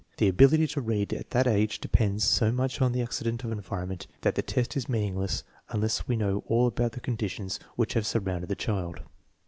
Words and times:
The 0.17 0.27
ability 0.27 0.65
to 0.69 0.81
read 0.81 1.13
at 1.13 1.29
that 1.29 1.45
age 1.45 1.79
depends 1.79 2.23
so 2.23 2.51
much 2.51 2.81
on 2.81 2.91
the 2.91 3.01
ac 3.03 3.09
cident 3.21 3.43
of 3.43 3.51
environment 3.51 4.07
that 4.21 4.33
the 4.33 4.41
test 4.41 4.75
is 4.75 4.89
meaningless 4.89 5.43
unless 5.69 6.07
we 6.07 6.15
know 6.15 6.43
all 6.47 6.65
about 6.65 6.93
the 6.93 6.99
conditions 6.99 7.59
which 7.75 7.93
have 7.93 8.07
surrounded 8.07 8.49
the 8.49 8.55
child. 8.55 9.01